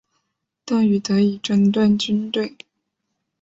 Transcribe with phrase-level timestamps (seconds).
[0.65, 2.57] 邓禹得以整顿军队。